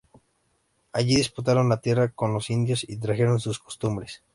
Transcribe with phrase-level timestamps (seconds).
[0.93, 4.23] Allí disputaron la tierra con los indios y trajeron sus costumbres.